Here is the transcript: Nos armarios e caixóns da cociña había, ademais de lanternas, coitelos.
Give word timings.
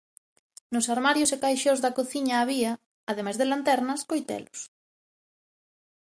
Nos 0.73 0.89
armarios 0.93 1.29
e 1.35 1.37
caixóns 1.43 1.79
da 1.81 1.95
cociña 1.99 2.35
había, 2.39 2.71
ademais 3.11 3.37
de 3.37 3.49
lanternas, 3.51 4.05
coitelos. 4.09 4.59